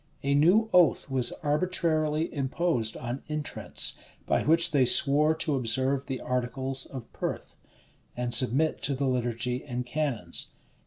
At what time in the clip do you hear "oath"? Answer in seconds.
0.73-1.11